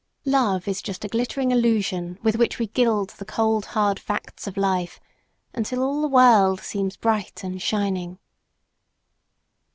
[0.25, 4.57] Love is just a glittering illusion with which we gild the hard, cold facts of
[4.57, 4.99] life
[5.53, 8.17] until all the world seems bright and shining!